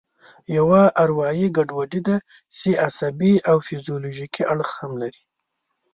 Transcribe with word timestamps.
یوه 0.57 0.81
اروایي 1.03 1.47
ګډوډي 1.57 2.01
ده 2.07 2.17
چې 2.57 2.69
عصبي 2.85 3.33
او 3.49 3.55
فزیولوژیکي 3.65 4.43
اړخ 4.53 4.69
هم 4.81 4.91
لري. 5.01 5.23